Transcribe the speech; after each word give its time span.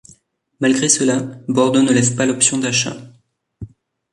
Malgré 0.59 0.89
cela, 0.89 1.19
Bordeaux 1.47 1.83
ne 1.83 1.91
lève 1.91 2.15
pas 2.15 2.25
l'option 2.25 2.57
d'achat. 2.57 2.97